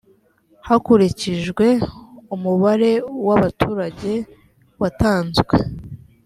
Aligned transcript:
hakurikjwe 0.67 1.65
umubare 2.35 2.91
w 3.25 3.29
abaturage 3.35 4.11
watanzwe 4.81 5.55